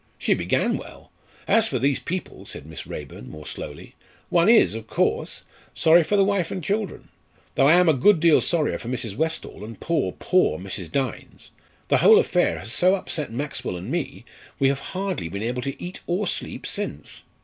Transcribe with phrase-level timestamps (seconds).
[0.17, 1.11] She began well.
[1.47, 3.93] As for these people," said Miss Raeburn, more slowly,
[4.29, 5.43] "one is, of course,
[5.75, 7.09] sorry for the wife and children,
[7.53, 9.15] though I am a good deal sorrier for Mrs.
[9.15, 10.91] Westall, and poor, poor Mrs.
[10.91, 11.51] Dynes.
[11.89, 14.25] The whole affair has so upset Maxwell and me,
[14.57, 17.21] we have hardly been able to eat or sleep since.